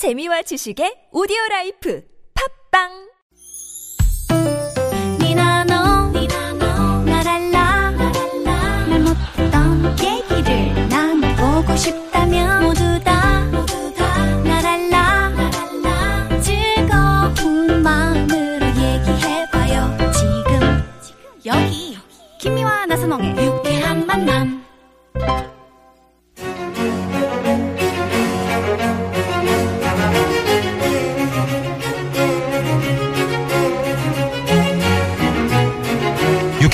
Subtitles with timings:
[0.00, 2.00] 재미와 지식의 오디오 라이프.
[2.32, 3.09] 팝빵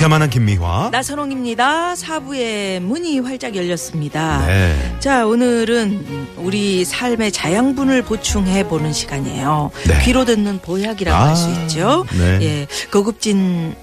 [0.06, 0.90] 유쾌만한 김미화.
[0.92, 1.96] 나선홍입니다.
[1.96, 4.46] 사부의 문이 활짝 열렸습니다.
[4.46, 4.96] 네.
[5.00, 9.72] 자, 오늘은 우리 삶의 자양분을 보충해 보는 시간이에요.
[9.88, 10.04] 네.
[10.04, 12.06] 귀로 듣는 보약이라고 아, 할수 있죠.
[12.12, 12.38] 네.
[12.40, 13.74] 예, 고급진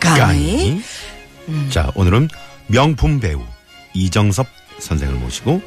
[0.00, 0.20] 강의.
[0.20, 0.82] 강의.
[1.48, 1.68] 음.
[1.70, 2.28] 자, 오늘은
[2.68, 3.42] 명품 배우
[3.92, 4.46] 이정섭
[4.78, 5.60] 선생을 모시고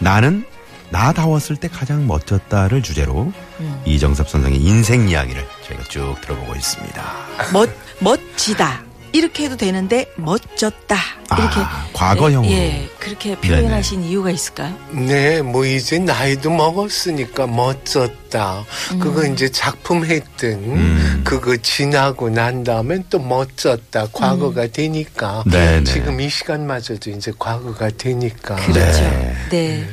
[0.00, 0.44] 나는
[0.90, 3.82] 나다웠을 때 가장 멋졌다를 주제로 음.
[3.86, 7.04] 이정섭 선생의 인생 이야기를 저희가 쭉 들어보고 있습니다.
[7.52, 7.70] 멋
[8.00, 8.82] 멋지다.
[9.14, 10.96] 이렇게 해도 되는데 멋졌다.
[11.38, 12.52] 이렇게 아, 과거형으로.
[12.52, 14.76] 예, 예, 그렇게 표현하신 이유가 있을까요?
[14.90, 18.64] 네, 뭐 이제 나이도 먹었으니까 멋졌다.
[19.00, 21.20] 그거 이제 작품 했든 음.
[21.22, 24.08] 그거 지나고 난 다음엔 또 멋졌다.
[24.12, 25.44] 과거가 되니까.
[25.46, 25.84] 네네.
[25.84, 28.56] 지금 이 시간마저도 이제 과거가 되니까.
[28.56, 29.00] 그렇죠.
[29.00, 29.36] 네.
[29.50, 29.88] 네.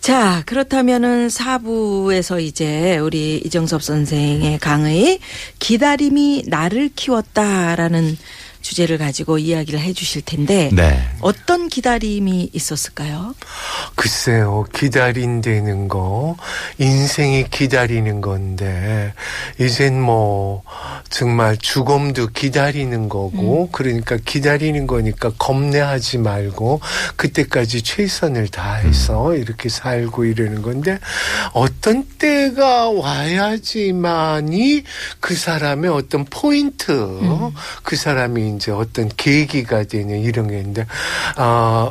[0.00, 5.18] 자, 그렇다면은 사부에서 이제 우리 이정섭 선생의 강의
[5.58, 8.16] 기다림이 나를 키웠다라는
[8.64, 11.06] 주제를 가지고 이야기를 해 주실 텐데 네.
[11.20, 13.34] 어떤 기다림이 있었을까요?
[13.94, 16.36] 글쎄요, 기다린다는 거,
[16.78, 19.12] 인생이 기다리는 건데,
[19.60, 20.62] 이젠 뭐,
[21.10, 26.80] 정말 죽음도 기다리는 거고, 그러니까 기다리는 거니까 겁내하지 말고,
[27.16, 30.98] 그때까지 최선을 다해서 이렇게 살고 이러는 건데,
[31.52, 34.84] 어떤 때가 와야지만이
[35.20, 37.20] 그 사람의 어떤 포인트,
[37.82, 40.86] 그 사람이 이제 어떤 계기가 되는 이런 게 있는데,
[41.36, 41.90] 아,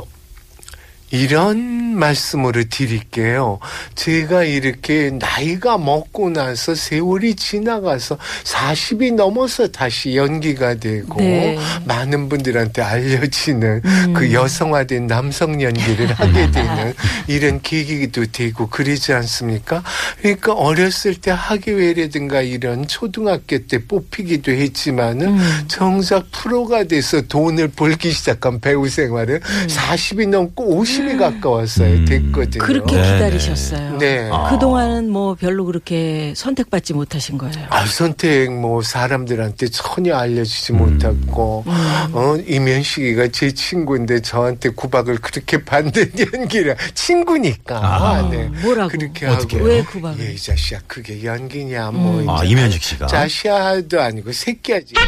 [1.14, 3.60] 이런 말씀으로 드릴게요.
[3.94, 11.56] 제가 이렇게 나이가 먹고 나서 세월이 지나가서 40이 넘어서 다시 연기가 되고 네.
[11.84, 13.82] 많은 분들한테 알려지는
[14.12, 16.92] 그 여성화된 남성 연기를 하게 되는
[17.28, 19.84] 이런 계기도 되고 그러지 않습니까?
[20.20, 25.38] 그러니까 어렸을 때 학예회라든가 이런 초등학교 때 뽑히기도 했지만은
[25.68, 29.38] 정작 프로가 돼서 돈을 벌기 시작한 배우 생활은
[29.68, 31.94] 40이 넘고 50이 가까웠어요.
[31.94, 32.04] 음.
[32.04, 32.62] 됐거든요.
[32.64, 33.98] 그렇게 네, 기다리셨어요.
[33.98, 34.30] 네.
[34.50, 37.54] 그동안은 뭐 별로 그렇게 선택받지 못하신 거예요.
[37.70, 40.78] 아, 선택 뭐 사람들한테 전혀 알려주지 음.
[40.78, 45.92] 못했고 어 이면식이가 제 친구인데 저한테 구박을 그렇게 받는
[46.34, 48.28] 연기를 친구니까 아.
[48.30, 48.44] 네.
[48.62, 48.90] 뭐라고?
[48.90, 50.24] 그렇게 어떻게 하고 왜 구박을?
[50.24, 53.06] 예, 이 자식아 그게 연기냐 뭐 아, 이제 이면식 씨가.
[53.06, 54.94] 자시아도 아니고 새끼야지.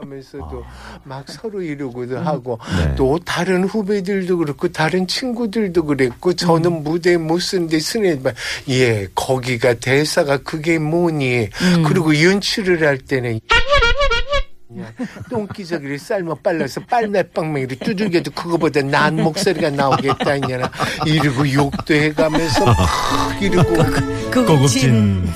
[0.00, 0.64] 가면서도
[1.04, 2.94] 막 서로 이러고도 하고 네.
[2.96, 8.32] 또 다른 후배들도 그렇고 다른 친구들도 그랬고 저는 무대 못 쓰는데 스네바
[8.70, 11.48] 예 거기가 대사가 그게 뭐니?
[11.86, 13.40] 그리고 연출을 할 때는
[14.68, 14.92] 그냥
[15.30, 20.70] 똥기저귀를 삶아 빨라서 빨매빵맹이로 두들겨도 그거보다 나은 목소리가 나오겠다 이냐나
[21.06, 22.76] 이러고 욕도 해가면서 막
[23.42, 23.74] 이러고
[24.30, 25.26] 고급진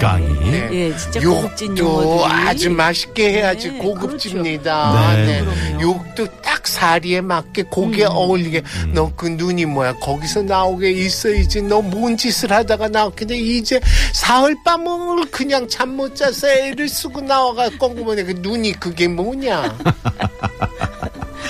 [0.00, 0.28] 강의.
[0.50, 0.68] 네.
[0.72, 4.92] 예, 진짜 고급진 욕도 용어들이 아주 맛있게 해야지 네, 고급집니다.
[5.14, 5.26] 그렇죠.
[5.26, 5.42] 네.
[5.42, 5.80] 네.
[5.80, 8.62] 욕도 딱 사리에 맞게 고기에 어울리게
[8.94, 13.80] 너그 눈이 뭐야 거기서 나오게 있어야지 너 뭔 짓을 하다가 나왔겠데 이제
[14.12, 19.78] 사흘 밤을 그냥 잠 못 자서 애를 쓰고 나와갖고 보면 그 눈이 그게 뭐냐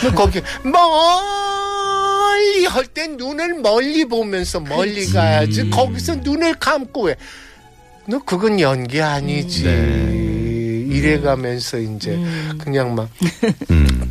[0.02, 7.16] 너 거기 멀리 할땐 눈을 멀리 보면서 멀리 가야지 거기서 눈을 감고 왜
[8.10, 9.64] 너 그건 연기 아니지.
[9.64, 10.86] 네.
[10.88, 12.18] 이래가면서 이제
[12.56, 13.10] 그냥 막
[13.70, 14.10] 음.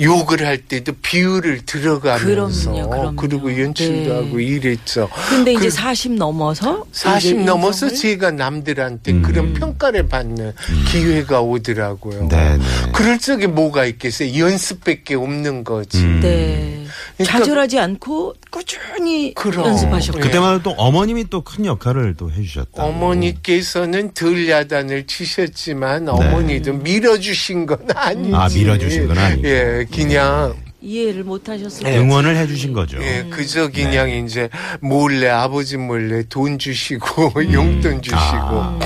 [0.00, 3.16] 욕을 할 때도 비유를 들어가면서 그럼요, 그럼요.
[3.16, 4.14] 그리고 연출도 네.
[4.14, 5.08] 하고 이랬죠.
[5.28, 9.22] 근데 이제 그40 넘어서 40 이제 넘어서 인성을 제가 남들한테 음.
[9.22, 10.52] 그런 평가를 받는
[10.90, 12.28] 기회가 오더라고요.
[12.28, 12.64] 네네.
[12.92, 14.38] 그럴 적에 뭐가 있겠어요?
[14.38, 15.98] 연습밖에 없는 거지.
[15.98, 16.20] 음.
[16.20, 16.84] 네.
[17.16, 19.66] 그러니까 좌절하지 않고 꾸준히 그럼.
[19.66, 20.20] 연습하셨고.
[20.20, 22.82] 그때마다 또 어머님이 또 큰 역할을 또 해주셨다.
[22.84, 28.30] 어머니께서는 덜 야단을 치셨지만 어머니도 밀어주신 건 아니지.
[28.30, 28.36] 네.
[28.36, 29.48] 아, 밀어주신 건 아니고.
[29.48, 31.92] 예, 그냥 이해를 못 하셨을 네.
[31.92, 31.98] 때.
[31.98, 32.98] 응원을 해주신 거죠.
[33.02, 34.48] 예, 그저 그냥 이제
[34.80, 38.78] 몰래 아버지 몰래 돈 주시고 용돈 주시고 아.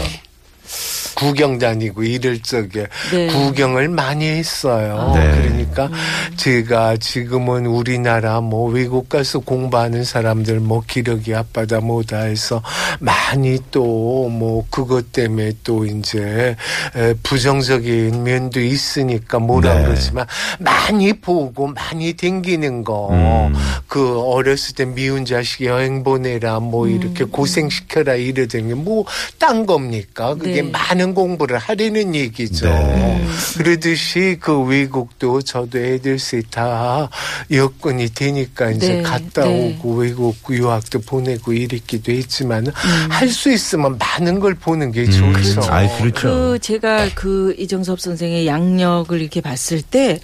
[1.22, 3.26] 구경 다니고 이럴 적에 네.
[3.28, 5.12] 구경을 많이 했어요.
[5.14, 5.30] 네.
[5.30, 5.90] 그러니까
[6.36, 12.62] 제가 지금은 우리나라 뭐 외국 가서 공부하는 사람들 뭐 기러기 아빠다 뭐다 해서
[13.00, 16.56] 많이 또 뭐 그것 때문에 또 이제
[16.96, 19.84] 에, 부정적인 면도 있으니까 뭐라 네.
[19.84, 20.26] 그러지만
[20.58, 23.54] 많이 보고 많이 댕기는 거 음.
[23.86, 30.34] 그 어렸을 때 미운 자식 여행 보내라 뭐 이렇게 고생시켜라 이러던 게뭐딴 겁니까?
[30.34, 30.70] 그게 네.
[30.70, 32.66] 많은 공부를 하려는 얘기죠.
[32.66, 33.26] 네.
[33.56, 37.08] 그러듯이 그 외국도 저도 애들 셋다
[37.50, 39.76] 여건이 되니까 이제 네, 갔다 네.
[39.78, 42.72] 오고 외국 유학도 보내고 이랬기도 했지만 음.
[43.10, 45.62] 할수 있으면 많은 걸 보는 게 음, 좋죠.
[45.70, 46.28] 아이, 그렇죠.
[46.28, 50.20] 그 제가 그 이정섭 선생의 양력을 이렇게 봤을 때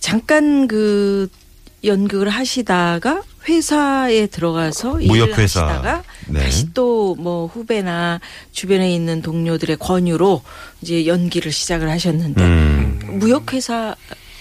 [0.00, 1.28] 잠깐 그
[1.84, 5.66] 연극을 하시다가 회사에 들어가서 일을 무역회사.
[5.66, 6.40] 하시다가 네.
[6.40, 8.20] 다시 또 뭐 후배나
[8.52, 10.42] 주변에 있는 동료들의 권유로
[10.82, 12.98] 이제 연기를 시작을 하셨는데 음.
[13.20, 13.94] 무역회사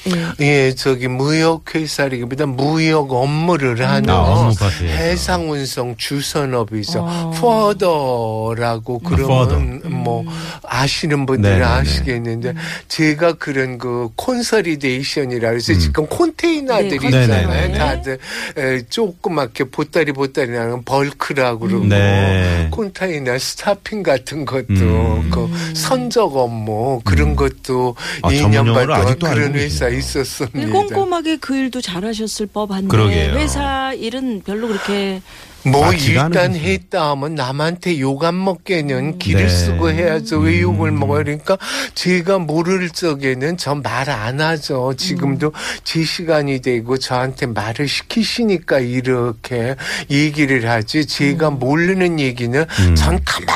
[0.07, 0.45] 예.
[0.45, 4.85] 예, 저기 무역 회사라기보다 무역 업무를 하는 아, 업무 파트에서.
[4.85, 6.99] 해상 운송 주선업이죠.
[7.01, 7.31] 어.
[7.39, 9.89] 포더라고 아, 그러면 포더.
[9.89, 10.25] 뭐
[10.63, 11.71] 아시는 분들은 네네네.
[11.79, 12.53] 아시겠는데
[12.87, 15.79] 제가 그런 그 consolidation이라 그래서 음.
[15.79, 17.47] 지금 컨테이너들이 네, 있잖아요.
[17.47, 17.77] 네네네.
[17.77, 18.17] 다들
[18.57, 22.67] 에, 조그맣게 보따리 보따리 나는 bulk라고 그러고 네.
[22.71, 25.29] container stuffing 같은 것도 음.
[25.31, 29.92] 그 선적 업무 그런 것도 아, 2년 전문용어를 반 동안 그런 회사.
[29.93, 30.71] 있었습니다.
[30.71, 33.33] 꼼꼼하게 그 일도 잘하셨을 법한데 그러게요.
[33.35, 35.21] 회사 일은 별로 그렇게
[35.65, 36.55] 뭐 맞지가 일단.
[36.55, 39.49] 했다 하면 남한테 욕 안 먹게는 길을 네.
[39.49, 40.39] 쓰고 해야죠.
[40.39, 40.99] 왜 욕을 음.
[40.99, 41.23] 먹어요?
[41.23, 41.57] 그러니까
[41.93, 44.93] 제가 모를 적에는 전말안 하죠.
[44.97, 45.53] 지금도
[45.85, 49.75] 제 시간이 되고 저한테 말을 시키시니까 이렇게
[50.09, 51.05] 얘기를 하지.
[51.05, 52.95] 제가 모르는 얘기는 음.
[52.95, 53.55] 전 가만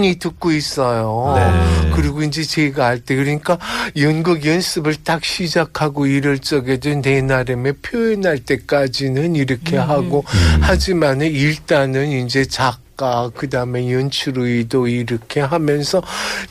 [0.00, 1.34] 히 듣고 있어요.
[1.36, 1.90] 네.
[1.94, 3.58] 그리고 이제 제가 할때 그러니까
[3.98, 10.24] 연극 연습을 딱 시작하고 이럴 적에도 내 나름의 표현할 때까지는 이렇게 하고
[10.60, 16.00] 하지만은 일단은 이제 작 가 그다음에 연출 의도 이렇게 하면서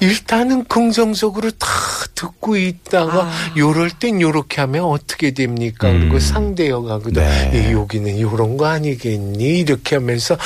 [0.02, 1.68] 일단은 긍정적으로 다
[2.14, 3.32] 듣고 있다가 아.
[3.56, 5.90] 요럴 땐 요렇게 하면 어떻게 됩니까?
[5.90, 6.00] 음.
[6.02, 7.14] 그리고 상대 여가거든.
[7.14, 7.52] 네.
[7.54, 9.60] 예, 여기는 요런 거 아니겠니?
[9.60, 10.38] 이렇게 하면서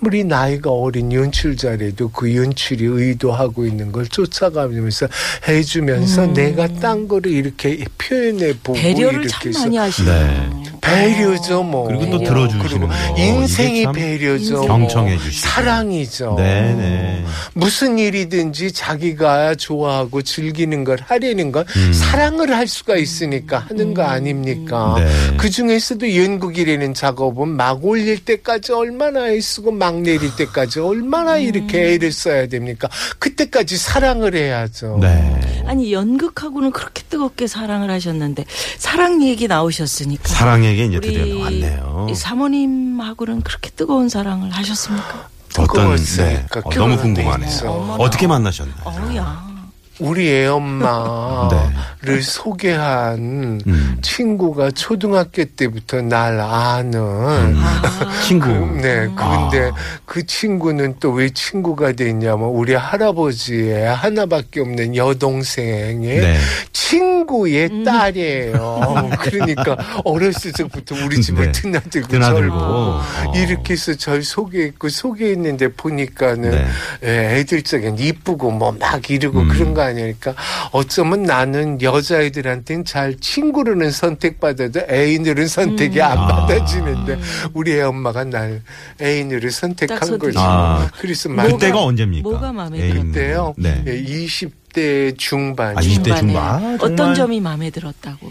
[0.00, 5.08] 아무리 나이가 어린 연출자라도 그 연출이 의도하고 있는 걸 쫓아가면서
[5.48, 10.59] 해주면서 내가 딴 거를 이렇게 표현해 보고 배려를 이렇게 참 해서 많이 하시네요.
[10.94, 11.86] 배려죠, 뭐.
[11.86, 12.30] 그리고 또 배려.
[12.48, 12.94] 들어주시는 거.
[13.16, 14.62] 인생이 배려죠.
[14.62, 15.22] 경청해 뭐.
[15.22, 15.48] 주시고.
[15.48, 16.34] 사랑이죠.
[16.36, 17.24] 네네.
[17.54, 21.92] 무슨 일이든지 자기가 좋아하고 즐기는 걸 하려는 건 음.
[21.92, 24.94] 사랑을 할 수가 있으니까 하는 거 아닙니까?
[24.98, 25.36] 네.
[25.36, 32.12] 그 중에서도 연극이라는 작업은 막 올릴 때까지 얼마나 애쓰고 막 내릴 때까지 얼마나 이렇게 애를
[32.12, 32.88] 써야 됩니까?
[33.18, 34.98] 그때까지 사랑을 해야죠.
[35.00, 35.40] 네.
[35.66, 38.44] 아니 연극하고는 그렇게 뜨겁게 사랑을 하셨는데
[38.78, 42.06] 사랑 얘기 나오셨으니까 사랑에게 이제 우리 드디어 나왔네요.
[42.10, 45.28] 이 사모님하고는 그렇게 뜨거운 사랑을 하셨습니까?
[45.58, 46.46] 어떤 네.
[46.64, 47.46] 어, 너무 궁금하네요.
[47.48, 47.96] 했죠.
[47.98, 48.76] 어떻게 만나셨나요?
[48.84, 49.49] 어야.
[50.00, 53.98] 우리 애 엄마를 소개한 음.
[54.02, 58.22] 친구가 초등학교 때부터 날 아는 아.
[58.26, 58.48] 친구.
[58.80, 59.74] 네, 근데 아.
[60.06, 66.36] 그 친구는 또 왜 친구가 됐냐면 우리 할아버지의 하나밖에 없는 여동생의 네.
[66.72, 67.84] 친구의 음.
[67.84, 69.10] 딸이에요.
[69.20, 71.52] 그러니까 어렸을 적부터 우리 집을 네.
[71.52, 72.56] 드나들고 드나들고.
[73.34, 76.66] 이렇게 해서 절 소개했고 소개했는데 보니까는 네.
[77.04, 79.48] 예, 애들 적엔 이쁘고 뭐 막 이러고 음.
[79.48, 80.34] 그런 거 아니니까
[80.72, 86.26] 어쩌면 나는 여자애들한테는 잘 친구로는 선택받아도 애인으로는 선택이 안 아.
[86.26, 87.18] 받아지는데
[87.52, 88.62] 우리 애 엄마가 날
[89.00, 90.40] 애인으로 선택한 딱 거죠.
[90.40, 90.88] 아.
[90.98, 92.28] 그래서 뭐가- 만 그때가 언제입니까?
[92.28, 92.88] 뭐가 마음에?
[92.92, 93.54] 그때요.
[93.56, 93.82] 네.
[93.86, 95.76] 예, 20대 중반.
[95.76, 96.64] 아, 20대 중반에 중반.
[96.64, 97.14] 아, 어떤.
[97.14, 98.28] 점이 마음에 들었다고?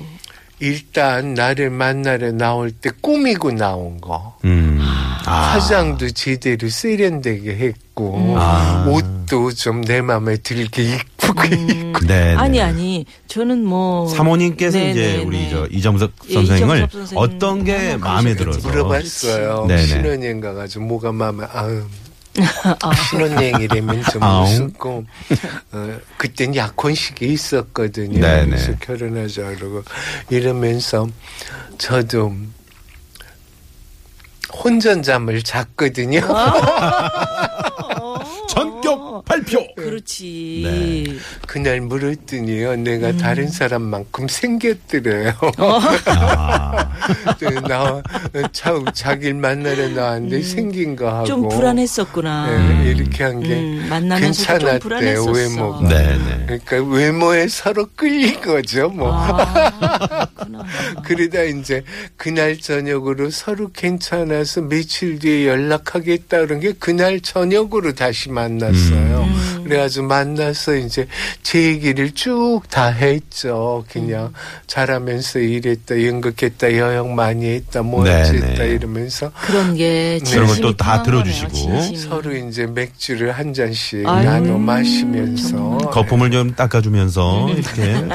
[0.60, 4.38] 일단 나를 만나러 나올 때 꾸미고 나온 거.
[4.46, 4.80] 음.
[5.26, 5.54] 아.
[5.54, 8.86] 화장도 제대로 세련되게 했고 아.
[8.88, 12.34] 옷도 좀 내 마음에 들게 입고 입고 네.
[12.36, 12.62] 아니 네.
[12.64, 15.50] 아니 저는 뭐 사모님께서 네, 이제 네, 우리 네.
[15.52, 18.36] 저 이정석 예, 선생을 이정섭 선생님 어떤 게 마음에.
[18.36, 19.66] 들어서 물어봤어요.
[19.68, 19.86] 네네.
[19.86, 22.09] 신혼여행 가가지고 뭐가 마음에 아유 아.
[23.10, 24.44] 신혼여행이라면 좀 아웅.
[24.44, 25.06] 무섭고
[25.72, 28.20] 어, 그땐 약혼식이 있었거든요.
[28.20, 28.46] 네네.
[28.50, 29.84] 그래서 결혼하자 그러고
[30.30, 31.08] 이러면서
[31.78, 32.34] 저도
[34.54, 36.22] 혼전잠을 잤거든요.
[39.30, 39.60] 발표.
[39.60, 39.76] 표.
[39.76, 40.62] 그렇지.
[40.66, 41.16] 네.
[41.48, 45.34] 그날 물었더니요, 내가 다른 사람만큼 생겼더래요.
[46.08, 46.90] 아,
[47.40, 48.02] 네, 나,
[48.52, 51.26] 자, 자기를 만나러 나왔는데 생긴 거 하고.
[51.26, 52.82] 좀 불안했었구나.
[52.84, 55.32] 네, 이렇게 한 게 음, 만나면서도 좀 불안했었어.
[55.32, 55.88] 외모가.
[55.88, 56.60] 네, 네.
[56.60, 59.12] 그러니까 외모에 서로 끌린 거죠, 뭐.
[59.14, 60.28] 아.
[61.06, 61.84] 그러다 이제
[62.18, 69.19] 그날 저녁으로 서로 괜찮아서 며칠 뒤에 연락하겠다 그런 게 그날 저녁으로 다시 만났어요.
[69.24, 69.64] 음.
[69.64, 71.08] 그래가지고 만나서 이제
[71.44, 73.84] 제 얘기를 쭉 다 했죠.
[73.92, 74.34] 그냥 음.
[74.68, 78.68] 잘하면서 일했다, 연극했다, 여행 많이 했다, 뭐 네, 네.
[78.68, 81.96] 이러면서 그런 게 그런 걸 또다 통한 들어주시고.
[81.96, 88.08] 서로 이제 맥주를 한 잔씩 아유, 나눠 마시면서 거품을 좀 닦아주면서 이렇게.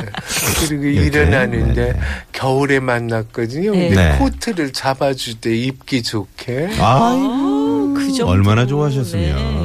[0.69, 2.01] 그리고 이렇게, 일어나는데 네.
[2.33, 3.73] 겨울에 만났거든요.
[3.73, 3.89] 네.
[3.89, 4.19] 근데 네.
[4.19, 8.25] 코트를 잡아줄 때 입기 좋게 아, 아유, 그.
[8.25, 9.37] 얼마나 좋아하셨으면.
[9.37, 9.64] 네,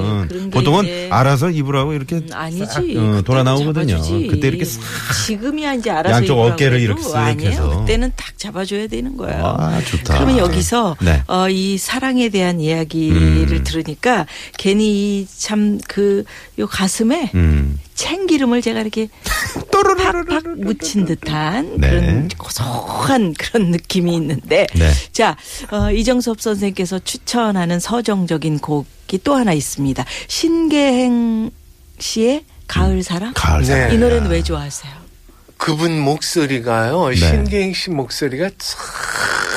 [0.59, 2.65] 보통은 이제 알아서 입으라고 이렇게 음, 아니지.
[2.65, 4.01] 싹, 어, 돌아 나오거든요.
[4.29, 4.81] 그때 이렇게 싹
[5.25, 7.41] 지금이야 이제 알아서 양쪽 어깨를 이렇게 쓱.
[7.41, 7.79] 해서.
[7.79, 9.43] 그때는 딱 잡아줘야 되는 거예요.
[9.45, 10.15] 아, 좋다.
[10.15, 11.23] 그러면 여기서 네.
[11.27, 13.17] 어, 이 사랑에 대한 이야기를
[13.51, 13.63] 음.
[13.63, 14.25] 들으니까
[14.57, 16.23] 괜히 참 그
[16.59, 17.79] 요 가슴에 음.
[17.93, 19.07] 참기름을 제가 이렇게
[19.71, 21.89] 팍팍 묻힌 듯한 네.
[21.89, 24.91] 그런 고소한 그런 느낌이 있는데 네.
[25.11, 25.35] 자
[25.71, 30.05] 어, 이정섭 선생께서 추천하는 서정적인 곡 이 또 하나 있습니다.
[30.27, 31.51] 신계행
[31.99, 33.33] 씨의 가을 사랑.
[33.35, 33.65] 가을 네.
[33.67, 33.93] 사랑.
[33.93, 34.93] 이 노래는 왜 좋아하세요?
[35.57, 37.09] 그분 목소리가요.
[37.09, 37.15] 네.
[37.15, 38.49] 신계행 씨 목소리가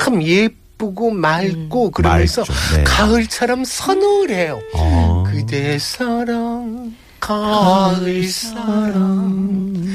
[0.05, 2.77] 참 예쁘고 맑고 그러면서 맑죠.
[2.77, 2.85] 네.
[2.85, 4.61] 가을처럼 서늘해요.
[4.75, 5.25] 어.
[5.29, 9.87] 그대 사랑 가을 사랑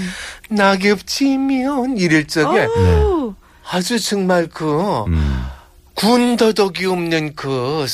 [0.49, 2.67] 낙엽 지면 이럴 적에
[3.69, 5.43] 아주 정말 그 음.
[5.95, 7.85] 군더더기 없는 그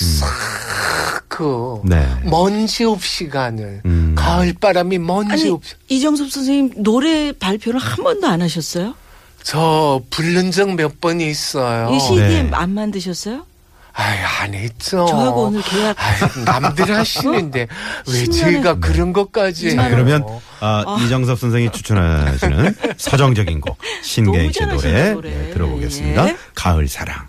[1.33, 2.07] 싹그 네.
[2.23, 4.13] 먼지 없이 가는 음.
[4.15, 8.93] 가을 바람이 먼지 아니 없이 이정섭 선생님 노래 발표를 한 번도 안 하셨어요?
[9.41, 11.93] 저 부른 적 몇번 있어요.
[11.93, 12.49] 이 CD 네.
[12.53, 13.45] 안 만드셨어요?
[13.95, 15.05] 아이 안 했죠.
[15.05, 15.95] 저하고 오늘 계약.
[15.99, 17.67] 아이, 남들 하시는데
[18.07, 19.91] 왜 10년에 제가 그런 것까지 자, 해요?
[19.91, 20.25] 그러면
[20.61, 25.29] 아, 이정섭 선생이 추천하시는 서정적인 곡 신계인 씨 노래, 노래.
[25.29, 26.29] 네, 들어보겠습니다.
[26.29, 26.37] 예.
[26.55, 27.27] 가을 사랑.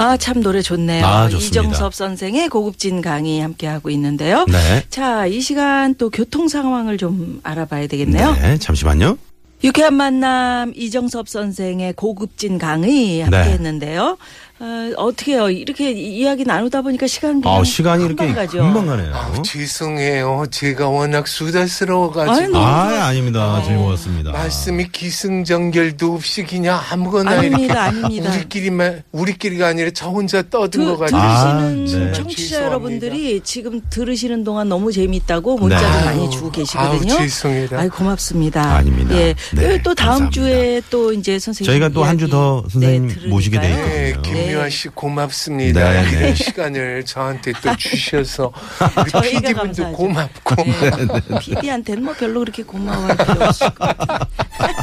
[0.00, 1.04] 아, 참 노래 좋네요.
[1.04, 1.60] 아, 좋습니다.
[1.60, 4.46] 이정섭 선생의 고급진 강의 함께 하고 있는데요.
[4.48, 4.82] 네.
[4.88, 8.32] 자, 이 시간 또 교통 상황을 좀 알아봐야 되겠네요.
[8.32, 9.18] 네, 잠시만요.
[9.62, 13.50] 유쾌한 만남 이정섭 선생의 고급진 강의 함께 네.
[13.50, 14.16] 했는데요.
[14.62, 15.48] 어, 어떻게 해요?
[15.48, 18.58] 이렇게 이야기 나누다 보니까 시간 아, 시간이 이렇게 금방 가죠.
[18.58, 19.14] 금방 가네요.
[19.14, 20.44] 아우, 죄송해요.
[20.50, 23.62] 제가 워낙 수다스러워가지고 아, 아닙니다.
[23.66, 24.32] 즐거웠습니다.
[24.32, 28.30] 말씀이 기승전결도 없이 그냥 아무거나 아닙니다, 아닙니다.
[28.34, 31.20] 우리끼리만 우리끼리가 아니라 저 혼자 떠든 들, 것 같아요.
[31.22, 32.12] 아, 들으시는 네.
[32.12, 32.66] 청취자 죄송합니다.
[32.66, 36.04] 여러분들이 지금 들으시는 동안 너무 재밌다고 문자도 네.
[36.04, 37.14] 많이 주고 계시거든요.
[37.14, 37.68] 아우, 죄송해요.
[37.72, 38.74] 아이 고맙습니다.
[38.76, 39.14] 아닙니다.
[39.16, 39.34] 예.
[39.54, 40.30] 네, 또 다음 감사합니다.
[40.32, 44.32] 주에 또 이제 선생님 저희가 또 한 주 더 선생님 네, 모시게 돼 들으니까요.
[44.34, 44.49] 네.
[44.50, 45.80] 김미화 씨 고맙습니다.
[45.92, 46.18] 네, 네.
[46.18, 48.52] 이런 시간을 저한테 또 주셔서
[49.16, 49.92] 우리 PD분도.
[49.92, 51.38] 고맙고 네.
[51.40, 54.18] PD한테는 뭐 별로 그렇게 고마워할 필요 없을 것 같아요.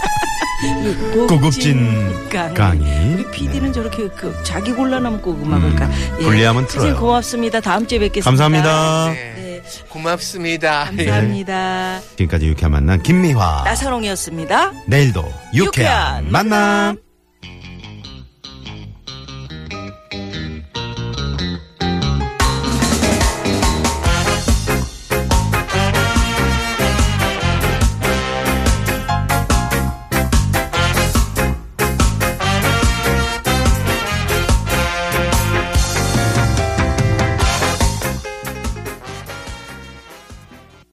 [0.63, 3.13] 이 고급진 강의.
[3.13, 5.89] 우리 PD는 저렇게 그 자기 골라놓고 음악을 까.
[6.19, 6.24] 예.
[6.24, 7.00] 불리하면 선생님 틀어요.
[7.00, 7.59] 고맙습니다.
[7.59, 8.25] 다음 주에 뵙겠습니다.
[8.29, 9.13] 감사합니다.
[9.13, 9.62] 네, 네.
[9.89, 10.89] 고맙습니다.
[10.93, 11.05] 예.
[11.05, 12.00] 감사합니다.
[12.17, 13.63] 지금까지 유쾌한 만남 김미화.
[13.65, 14.71] 나선홍이었습니다.
[14.88, 15.21] 내일도
[15.53, 17.06] 유쾌한 유쾌한 만남.